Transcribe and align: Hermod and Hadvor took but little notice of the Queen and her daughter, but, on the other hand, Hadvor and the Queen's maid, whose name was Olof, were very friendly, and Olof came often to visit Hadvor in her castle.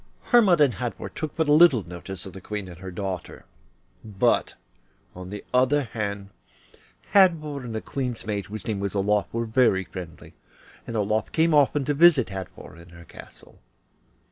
Hermod 0.31 0.59
and 0.59 0.73
Hadvor 0.73 1.09
took 1.13 1.35
but 1.35 1.47
little 1.47 1.83
notice 1.87 2.25
of 2.25 2.33
the 2.33 2.41
Queen 2.41 2.67
and 2.67 2.79
her 2.79 2.89
daughter, 2.89 3.45
but, 4.03 4.55
on 5.13 5.27
the 5.29 5.43
other 5.53 5.83
hand, 5.83 6.31
Hadvor 7.13 7.59
and 7.63 7.75
the 7.75 7.81
Queen's 7.83 8.25
maid, 8.25 8.47
whose 8.47 8.65
name 8.65 8.79
was 8.79 8.95
Olof, 8.95 9.31
were 9.31 9.45
very 9.45 9.83
friendly, 9.83 10.33
and 10.87 10.95
Olof 10.95 11.31
came 11.31 11.53
often 11.53 11.85
to 11.85 11.93
visit 11.93 12.29
Hadvor 12.29 12.77
in 12.81 12.89
her 12.89 13.05
castle. 13.05 13.59